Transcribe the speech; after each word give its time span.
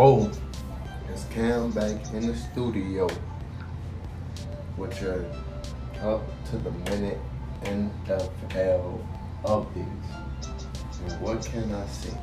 Whoa, 0.00 0.30
it's 1.10 1.24
Cam 1.24 1.72
back 1.72 1.92
in 2.14 2.26
the 2.26 2.34
studio 2.34 3.06
with 4.78 4.98
your 5.02 5.26
up 6.00 6.22
to 6.48 6.56
the 6.56 6.70
minute 6.70 7.18
NFL 7.64 9.06
updates. 9.44 10.06
And 11.04 11.20
what 11.20 11.44
can 11.44 11.70
I 11.74 11.86
say? 11.88 12.16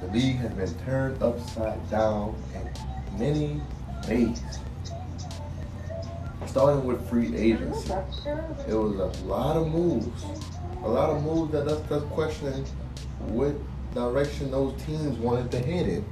The 0.00 0.08
league 0.08 0.38
has 0.38 0.50
been 0.54 0.84
turned 0.84 1.22
upside 1.22 1.88
down 1.92 2.34
in 2.56 3.18
many 3.20 3.60
ways. 4.08 4.42
Starting 6.48 6.84
with 6.84 7.08
free 7.08 7.36
agency, 7.36 7.92
it 8.66 8.74
was 8.74 8.98
a 8.98 9.24
lot 9.26 9.56
of 9.56 9.68
moves, 9.68 10.24
a 10.82 10.88
lot 10.88 11.10
of 11.10 11.22
moves 11.22 11.52
that 11.52 11.68
us 11.68 11.88
us 11.88 12.02
questioning 12.10 12.64
what 13.28 13.54
direction 13.94 14.50
those 14.50 14.74
teams 14.82 15.16
wanted 15.18 15.52
to 15.52 15.60
head 15.60 15.86
in. 15.86 16.04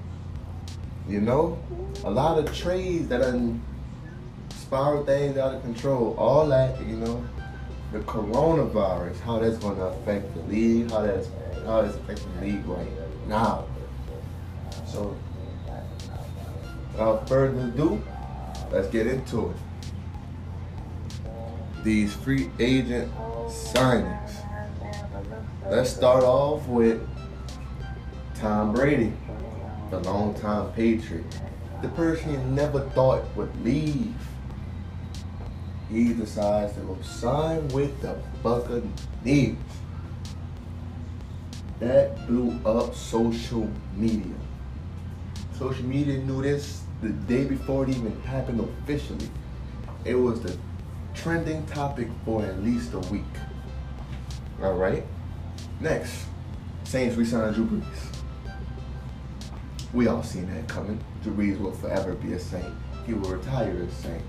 You 1.09 1.23
know, 1.23 1.59
a 2.05 2.11
lot 2.11 2.39
of 2.39 2.55
trades 2.55 3.09
that 3.09 3.23
are 3.23 3.55
spiral 4.51 5.07
things 5.07 5.39
out 5.39 5.55
of 5.55 5.63
control. 5.63 6.15
All 6.19 6.47
that, 6.49 6.79
you 6.83 6.97
know, 6.97 7.25
the 7.93 8.01
coronavirus, 8.01 9.19
how 9.21 9.39
that's 9.39 9.57
going 9.57 9.77
to 9.77 9.85
affect 9.85 10.35
the 10.35 10.43
league, 10.43 10.91
how 10.91 11.01
that's 11.03 11.29
how 11.65 11.81
it's 11.81 11.97
affecting 11.97 12.35
the 12.35 12.47
league 12.47 12.67
right 12.67 12.87
now. 13.27 13.65
So, 14.87 15.17
without 16.93 17.27
further 17.27 17.59
ado, 17.69 18.03
let's 18.71 18.89
get 18.89 19.07
into 19.07 19.51
it. 19.51 19.57
These 21.85 22.13
free 22.13 22.51
agent 22.59 23.11
signings. 23.47 24.33
Let's 25.71 25.91
start 25.91 26.23
off 26.23 26.67
with 26.67 27.01
Tom 28.35 28.75
Brady, 28.75 29.13
the 29.91 30.01
longtime 30.01 30.73
Patriot, 30.73 31.25
the 31.83 31.89
person 31.89 32.33
you 32.33 32.39
never 32.39 32.81
thought 32.91 33.25
would 33.37 33.65
leave. 33.65 34.15
He 35.91 36.13
decides 36.13 36.75
to 36.75 36.99
sign 37.03 37.67
with 37.69 38.01
the 38.03 38.19
Buccaneers. 38.43 39.57
That 41.81 42.27
blew 42.27 42.59
up 42.67 42.95
social 42.95 43.71
media. 43.97 44.35
Social 45.57 45.85
media 45.85 46.19
knew 46.19 46.43
this 46.43 46.83
the 47.01 47.11
day 47.11 47.45
before 47.45 47.85
it 47.85 47.91
even 47.91 48.21
happened 48.23 48.61
officially. 48.61 49.29
It 50.05 50.15
was 50.15 50.41
the 50.41 50.57
trending 51.15 51.65
topic 51.67 52.09
for 52.25 52.45
at 52.45 52.63
least 52.63 52.93
a 52.95 52.99
week. 52.99 53.23
All 54.63 54.75
right. 54.75 55.05
Next, 55.81 56.27
Saints 56.85 57.17
resign 57.17 57.53
Drew 57.53 57.67
Brees. 57.67 58.18
We 59.93 60.07
all 60.07 60.23
seen 60.23 60.53
that 60.55 60.69
coming. 60.69 61.01
Drew 61.23 61.57
will 61.59 61.73
forever 61.73 62.15
be 62.15 62.35
a 62.35 62.39
Saint. 62.39 62.75
He 63.07 63.15
will 63.15 63.31
retire 63.31 63.87
as 63.87 63.93
a 63.93 64.03
Saint. 64.03 64.23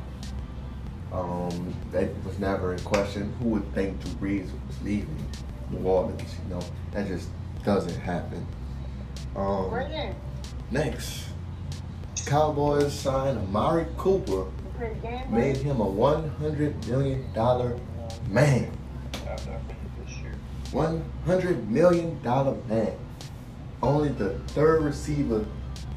Um, 1.11 1.75
that 1.91 2.09
was 2.23 2.39
never 2.39 2.73
in 2.73 2.79
question. 2.81 3.33
Who 3.39 3.49
would 3.49 3.73
think 3.73 3.99
Drew 4.19 4.39
was 4.39 4.81
leaving 4.83 5.27
New 5.69 5.85
Orleans? 5.85 6.35
You 6.43 6.55
know, 6.55 6.61
that 6.91 7.07
just 7.07 7.27
doesn't 7.66 7.99
happen. 7.99 8.45
Um, 9.35 9.69
next, 10.71 11.25
Cowboys 12.25 12.94
signed 12.94 13.38
Amari 13.38 13.85
Cooper, 13.97 14.45
made 15.29 15.57
him 15.57 15.81
a 15.81 15.88
one 15.88 16.29
hundred 16.38 16.88
million 16.88 17.31
dollar 17.33 17.77
man. 18.29 18.71
One 20.71 21.03
hundred 21.25 21.69
million 21.69 22.21
dollar 22.21 22.55
man. 22.67 22.94
Only 23.81 24.09
the 24.09 24.38
third 24.49 24.83
receiver 24.83 25.45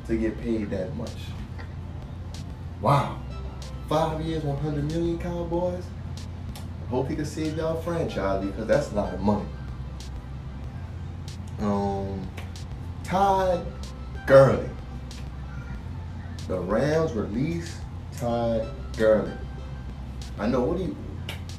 to 0.07 0.17
get 0.17 0.41
paid 0.41 0.71
that 0.71 0.95
much. 0.97 1.11
Wow. 2.81 3.19
Five 3.89 4.21
years, 4.23 4.45
100 4.45 4.85
million 4.85 5.19
Cowboys. 5.19 5.85
Hope 6.89 7.09
he 7.09 7.17
can 7.17 7.25
save 7.25 7.57
y'all 7.57 7.81
franchise 7.81 8.45
because 8.45 8.67
that's 8.67 8.93
a 8.93 8.95
lot 8.95 9.15
of 9.15 9.21
money. 9.21 9.47
Um, 11.61 12.29
Todd 13.05 13.67
Gurley. 14.27 14.69
The 16.49 16.59
Rams 16.59 17.13
released 17.13 17.77
Todd 18.19 18.69
Gurley. 18.97 19.33
I 20.39 20.47
know 20.47 20.61
what 20.61 20.79
you 20.79 20.97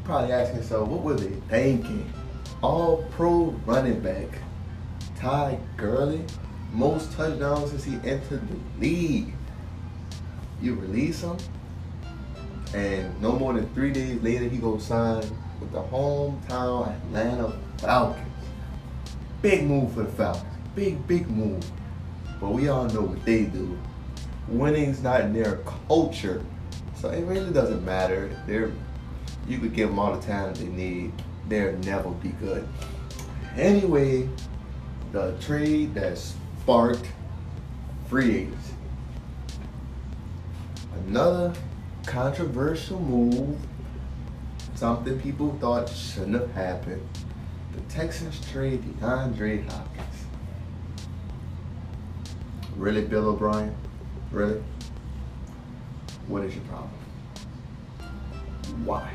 probably 0.04 0.34
asking 0.34 0.58
yourself, 0.58 0.90
what 0.90 1.02
were 1.02 1.16
they 1.16 1.36
thinking? 1.50 2.12
All 2.62 3.04
pro 3.12 3.56
running 3.66 4.00
back. 4.02 4.28
Todd 5.24 5.58
Gurley, 5.78 6.22
most 6.74 7.14
touchdowns 7.14 7.70
since 7.70 7.86
he 7.86 7.94
entered 8.04 8.42
the 8.46 8.58
league. 8.78 9.34
You 10.62 10.76
release 10.76 11.22
him, 11.22 11.38
and 12.74 13.22
no 13.22 13.32
more 13.32 13.54
than 13.54 13.74
three 13.74 13.94
days 13.94 14.22
later, 14.22 14.50
he 14.50 14.58
goes 14.58 14.86
sign 14.86 15.24
with 15.62 15.72
the 15.72 15.82
hometown 15.82 16.90
Atlanta 16.90 17.58
Falcons. 17.78 18.28
Big 19.42 19.64
move 19.64 19.94
for 19.94 20.04
the 20.04 20.12
Falcons. 20.12 20.44
Big, 20.76 21.08
big 21.08 21.30
move. 21.30 21.64
But 22.42 22.50
we 22.50 22.68
all 22.68 22.84
know 22.88 23.04
what 23.04 23.24
they 23.24 23.46
do. 23.46 23.80
Winning's 24.50 25.02
not 25.02 25.22
in 25.22 25.32
their 25.32 25.62
culture. 25.88 26.44
So 26.96 27.10
it 27.12 27.24
really 27.24 27.54
doesn't 27.54 27.86
matter. 27.86 28.38
They're 28.46 28.74
you 29.48 29.60
could 29.60 29.74
give 29.74 29.88
them 29.88 30.00
all 30.00 30.18
the 30.18 30.22
talent 30.22 30.58
they 30.58 30.66
need. 30.66 31.14
They'll 31.48 31.78
never 31.80 32.10
be 32.10 32.30
good. 32.30 32.68
Anyway, 33.56 34.28
the 35.14 35.32
trade 35.40 35.94
that 35.94 36.18
sparked 36.18 37.08
free 38.10 38.36
agency. 38.36 38.74
Another 41.08 41.54
controversial 42.08 43.00
move, 43.00 43.56
something 44.74 45.20
people 45.22 45.56
thought 45.62 45.88
shouldn't 45.88 46.34
have 46.42 46.52
happened. 46.54 47.08
The 47.76 47.82
Texans 47.94 48.42
trade 48.52 48.84
DeAndre 49.00 49.70
Hopkins. 49.70 50.08
Really, 52.76 53.04
Bill 53.04 53.28
O'Brien? 53.28 53.76
Really? 54.32 54.64
What 56.28 56.44
is 56.44 56.56
your 56.56 56.64
problem? 56.66 56.90
Why? 58.84 59.12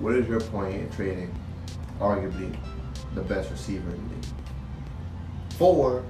What 0.00 0.16
is 0.16 0.26
your 0.26 0.40
point 0.40 0.74
in 0.74 0.90
trading 0.90 1.32
arguably 2.00 2.56
the 3.14 3.22
best 3.22 3.50
receiver 3.50 3.90
in 3.90 4.08
the 4.08 4.14
league 4.14 4.24
for 5.56 6.02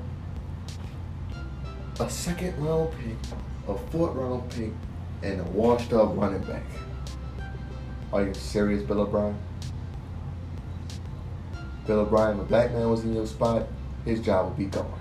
a 2.01 2.09
second 2.09 2.57
round 2.59 2.91
pick, 2.93 3.17
a 3.69 3.77
fourth 3.91 4.15
round 4.15 4.51
pick, 4.51 4.73
and 5.23 5.41
a 5.41 5.45
washed 5.45 5.93
up 5.93 6.17
running 6.17 6.43
back? 6.43 6.65
Are 8.13 8.25
you 8.25 8.35
serious, 8.35 8.83
Bill 8.83 9.01
O'Brien? 9.01 9.37
Bill 11.87 12.01
O'Brien, 12.01 12.39
if 12.39 12.45
a 12.45 12.49
black 12.49 12.73
man 12.73 12.89
was 12.91 13.05
in 13.05 13.15
your 13.15 13.27
spot, 13.27 13.67
his 14.05 14.21
job 14.21 14.49
would 14.49 14.57
be 14.57 14.65
gone. 14.67 14.99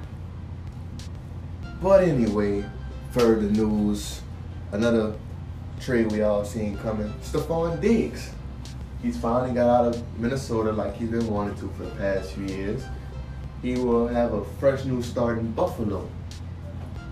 But 1.82 2.04
anyway, 2.04 2.66
further 3.12 3.50
news, 3.50 4.22
another 4.72 5.16
trade 5.80 6.12
we 6.12 6.22
all 6.22 6.44
seen 6.44 6.78
coming, 6.78 7.14
Stefon 7.22 7.80
Diggs. 7.82 8.32
He's 9.04 9.18
finally 9.18 9.54
got 9.54 9.68
out 9.68 9.94
of 9.94 10.20
Minnesota 10.20 10.72
like 10.72 10.96
he's 10.96 11.10
been 11.10 11.28
wanting 11.28 11.56
to 11.56 11.68
for 11.76 11.84
the 11.84 11.92
past 11.96 12.32
few 12.32 12.46
years. 12.46 12.86
He 13.62 13.76
will 13.76 14.08
have 14.08 14.32
a 14.34 14.46
fresh 14.46 14.86
new 14.86 15.04
start 15.04 15.38
in 15.40 15.52
Buffalo. 15.52 16.10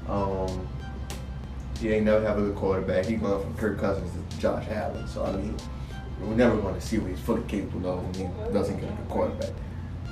Um, 0.08 0.68
he 1.82 1.90
ain't 1.90 2.06
never 2.06 2.26
have 2.26 2.38
a 2.38 2.42
good 2.44 2.56
quarterback. 2.56 3.06
He 3.06 3.16
going 3.16 3.44
from 3.44 3.58
Kirk 3.58 3.78
Cousins 3.78 4.10
to 4.14 4.40
Josh 4.40 4.66
Allen. 4.70 5.06
So 5.10 5.26
I 5.26 5.34
mean, 5.34 5.58
we're 6.22 6.36
never 6.36 6.56
going 6.58 6.76
to 6.76 6.82
see 6.82 6.98
what 6.98 7.10
he's 7.10 7.20
fully 7.20 7.44
capable 7.44 7.92
of 7.92 8.04
when 8.04 8.14
he 8.14 8.54
doesn't 8.54 8.80
get 8.80 8.90
a 8.90 8.94
good 8.94 9.10
quarterback. 9.10 9.52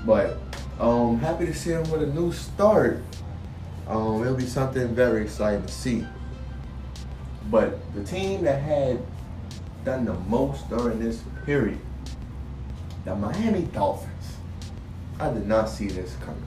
But 0.06 0.38
um, 0.82 1.18
happy 1.20 1.46
to 1.46 1.54
see 1.54 1.72
him 1.72 1.90
with 1.90 2.04
a 2.04 2.08
new 2.08 2.34
start. 2.34 3.02
Um, 3.88 4.22
it'll 4.22 4.36
be 4.36 4.46
something 4.46 4.94
very 4.94 5.24
exciting 5.24 5.66
to 5.66 5.72
see. 5.72 6.06
But 7.50 7.80
the 7.96 8.04
team 8.04 8.44
that 8.44 8.62
had 8.62 9.00
done 9.84 10.06
the 10.06 10.14
most 10.14 10.70
during 10.70 11.00
this 11.00 11.22
period, 11.46 11.80
the 13.06 13.16
Miami 13.16 13.64
Dolphins. 13.64 14.38
I 15.20 15.32
did 15.34 15.48
not 15.48 15.70
see 15.70 15.88
this 15.88 16.16
coming. 16.18 16.44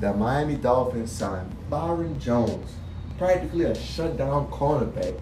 The 0.00 0.12
Miami 0.12 0.56
Dolphins 0.56 1.12
signed 1.12 1.54
Byron 1.70 2.18
Jones, 2.18 2.74
practically 3.18 3.64
a 3.64 3.74
shutdown 3.74 4.48
cornerback. 4.48 5.20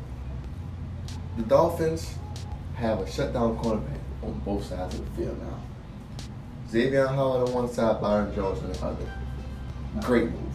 The 1.36 1.42
Dolphins 1.44 2.14
have 2.76 3.00
a 3.00 3.10
shutdown 3.10 3.58
cornerback 3.58 4.00
on 4.22 4.40
both 4.44 4.64
sides 4.64 4.94
of 4.94 5.04
the 5.04 5.22
field 5.22 5.38
now. 5.42 5.60
Xavier 6.70 7.06
Howard 7.06 7.48
on 7.48 7.54
one 7.54 7.68
side, 7.68 8.00
Byron 8.00 8.34
Jones 8.34 8.62
on 8.62 8.72
the 8.72 8.84
other. 8.84 9.12
Great 10.00 10.24
move. 10.24 10.51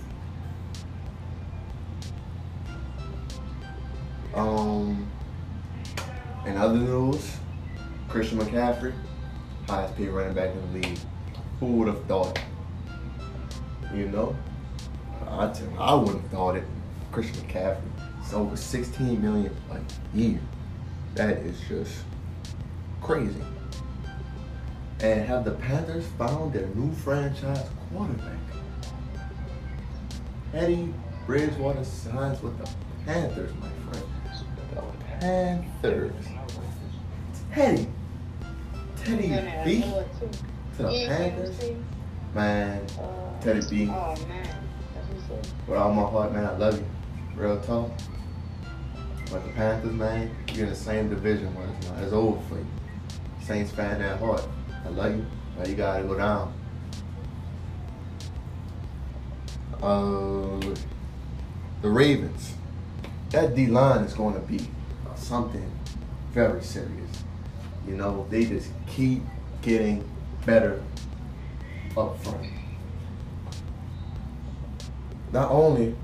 In 6.57 6.63
other 6.63 6.79
news, 6.79 7.37
Christian 8.09 8.39
McCaffrey, 8.39 8.91
highest 9.69 9.95
paid 9.95 10.09
running 10.09 10.33
back 10.33 10.49
in 10.49 10.73
the 10.73 10.79
league. 10.79 10.97
Who 11.59 11.67
would 11.67 11.87
have 11.87 12.03
thought? 12.05 12.39
You 13.93 14.07
know, 14.07 14.35
I 15.27 15.49
tell 15.49 15.67
you, 15.69 15.77
I 15.77 15.93
wouldn't 15.93 16.23
have 16.23 16.31
thought 16.31 16.55
it. 16.55 16.63
Christian 17.11 17.45
McCaffrey. 17.45 17.83
It's 18.19 18.33
over 18.33 18.57
16 18.57 19.21
million 19.21 19.55
a 19.69 20.17
year. 20.17 20.39
That 21.13 21.37
is 21.37 21.59
just 21.69 21.93
crazy. 23.03 23.43
And 25.01 25.27
have 25.27 25.45
the 25.45 25.51
Panthers 25.51 26.07
found 26.17 26.53
their 26.53 26.65
new 26.69 26.91
franchise 26.91 27.69
quarterback? 27.91 28.39
Teddy 30.51 30.91
Bridgewater 31.27 31.83
signs 31.83 32.41
with 32.41 32.57
the 32.57 32.67
Panthers, 33.05 33.51
my 33.61 33.69
friend. 33.91 34.05
The 34.73 34.81
Panthers. 35.19 36.25
Teddy. 37.57 37.87
Teddy 38.97 39.27
B 39.65 39.81
to 40.77 40.83
the 40.83 41.07
Panthers. 41.07 41.59
Man, 42.35 42.85
Teddy 43.41 43.61
B. 43.67 43.89
Oh 43.91 44.15
man, 44.27 44.47
that's 44.93 45.07
what's 45.27 45.47
up. 45.47 45.67
With 45.67 45.77
all 45.79 45.91
my 45.91 46.03
heart, 46.03 46.33
man, 46.33 46.45
I 46.45 46.55
love 46.55 46.77
you. 46.77 46.85
Real 47.35 47.59
talk. 47.61 47.89
But 49.31 49.43
the 49.43 49.51
Panthers, 49.53 49.91
man, 49.91 50.29
you're 50.53 50.65
in 50.65 50.69
the 50.69 50.75
same 50.75 51.09
division 51.09 51.55
with 51.55 51.67
us 51.67 51.89
now. 51.89 52.03
It's 52.03 52.13
over 52.13 52.39
for 52.47 52.57
you. 52.59 52.67
Saints 53.41 53.71
fan 53.71 54.03
at 54.03 54.19
heart. 54.19 54.47
I 54.85 54.89
love 54.89 55.15
you. 55.15 55.25
But 55.57 55.67
you 55.67 55.73
gotta 55.73 56.03
go 56.03 56.15
down. 56.15 56.53
Uh, 59.81 60.75
the 61.81 61.89
Ravens. 61.89 62.53
That 63.31 63.55
D 63.55 63.65
line 63.65 64.03
is 64.03 64.13
going 64.13 64.35
to 64.35 64.41
be 64.41 64.59
something 65.15 65.71
very 66.33 66.61
serious. 66.61 67.06
You 67.87 67.95
know, 67.95 68.27
they 68.29 68.45
just 68.45 68.69
keep 68.85 69.23
getting 69.61 70.07
better 70.45 70.83
up 71.95 72.21
front. 72.23 72.47
Not 75.31 75.49
only 75.49 75.95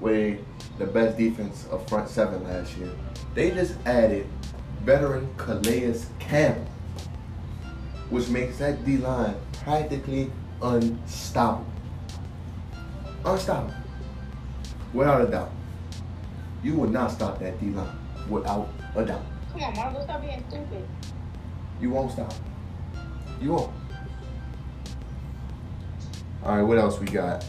were 0.00 0.36
the 0.78 0.86
best 0.86 1.18
defense 1.18 1.66
of 1.70 1.86
front 1.88 2.08
seven 2.08 2.42
last 2.44 2.76
year, 2.76 2.90
they 3.34 3.50
just 3.50 3.74
added 3.86 4.26
veteran 4.84 5.28
Calais 5.36 6.00
Campbell, 6.18 6.66
which 8.10 8.28
makes 8.28 8.58
that 8.58 8.84
D 8.84 8.96
line 8.96 9.34
practically 9.52 10.30
unstoppable. 10.60 11.66
Unstoppable. 13.24 13.74
Without 14.92 15.22
a 15.22 15.26
doubt. 15.30 15.52
You 16.62 16.74
will 16.74 16.88
not 16.88 17.10
stop 17.10 17.38
that 17.40 17.60
D 17.60 17.66
line 17.66 17.98
without 18.28 18.68
a 18.96 19.04
doubt. 19.04 19.31
Come 19.52 19.62
on, 19.64 19.76
Margo, 19.76 20.02
stop 20.04 20.22
being 20.22 20.44
stupid. 20.48 20.88
You 21.80 21.90
won't 21.90 22.12
stop. 22.12 22.32
You 23.40 23.52
won't. 23.52 23.72
All 26.42 26.56
right, 26.56 26.62
what 26.62 26.78
else 26.78 26.98
we 26.98 27.06
got? 27.06 27.44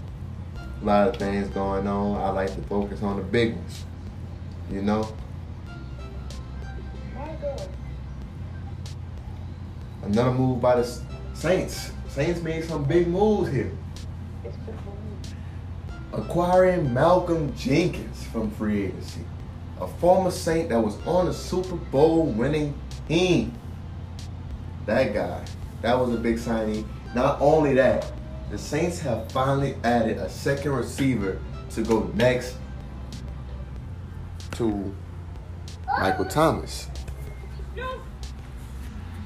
A 0.55 0.85
lot 0.85 1.07
of 1.07 1.15
things 1.15 1.47
going 1.49 1.87
on. 1.87 2.21
I 2.21 2.29
like 2.29 2.53
to 2.55 2.61
focus 2.63 3.01
on 3.01 3.17
the 3.17 3.23
big 3.23 3.55
ones. 3.55 3.85
You 4.71 4.81
know, 4.81 5.07
another 10.03 10.31
move 10.31 10.61
by 10.61 10.75
the 10.75 10.99
Saints. 11.33 11.91
Saints 12.09 12.41
made 12.41 12.63
some 12.65 12.83
big 12.83 13.07
moves 13.07 13.51
here, 13.51 13.71
acquiring 16.11 16.93
Malcolm 16.93 17.55
Jenkins 17.55 18.23
from 18.27 18.51
free 18.51 18.85
agency, 18.85 19.21
a 19.79 19.87
former 19.87 20.31
Saint 20.31 20.69
that 20.69 20.79
was 20.79 20.95
on 21.05 21.27
a 21.27 21.33
Super 21.33 21.75
Bowl 21.75 22.25
winning 22.25 22.73
team. 23.07 23.53
That 24.85 25.13
guy, 25.13 25.43
that 25.81 25.97
was 25.97 26.13
a 26.13 26.17
big 26.17 26.37
signing. 26.37 26.87
Not 27.15 27.39
only 27.41 27.73
that, 27.75 28.11
the 28.51 28.57
Saints 28.57 28.99
have 28.99 29.31
finally 29.31 29.75
added 29.83 30.17
a 30.17 30.29
second 30.29 30.73
receiver 30.73 31.39
to 31.71 31.83
go 31.83 32.11
next 32.13 32.57
to 34.51 34.93
Michael 35.99 36.25
Thomas. 36.25 36.87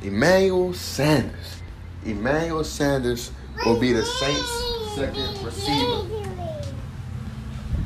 Emmanuel 0.02 0.74
Sanders. 0.74 1.62
Emmanuel 2.06 2.64
Sanders 2.64 3.32
will 3.66 3.80
be 3.80 3.92
the 3.92 4.06
Saints' 4.06 4.96
second 4.96 5.44
receiver. 5.44 6.08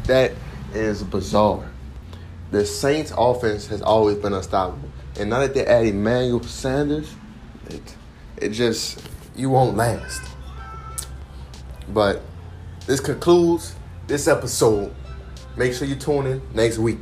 That 0.05 0.33
is 0.73 1.03
bizarre. 1.03 1.70
The 2.51 2.65
Saints' 2.65 3.13
offense 3.17 3.67
has 3.67 3.81
always 3.81 4.17
been 4.17 4.33
unstoppable. 4.33 4.89
And 5.17 5.29
now 5.29 5.39
that 5.39 5.53
they 5.53 5.65
add 5.65 5.85
Emmanuel 5.85 6.43
Sanders, 6.43 7.13
it, 7.69 7.95
it 8.37 8.49
just, 8.49 9.01
you 9.35 9.49
won't 9.49 9.77
last. 9.77 10.21
But 11.89 12.21
this 12.85 12.99
concludes 12.99 13.75
this 14.07 14.27
episode. 14.27 14.93
Make 15.55 15.73
sure 15.73 15.87
you 15.87 15.95
tune 15.95 16.27
in 16.27 16.41
next 16.53 16.77
week. 16.77 16.97